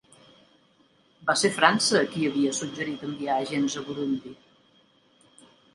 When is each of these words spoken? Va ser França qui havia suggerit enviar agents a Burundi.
Va 1.27 1.35
ser 1.41 1.51
França 1.59 2.01
qui 2.15 2.27
havia 2.31 2.55
suggerit 2.63 3.07
enviar 3.11 3.39
agents 3.47 3.81
a 3.83 3.87
Burundi. 3.91 4.37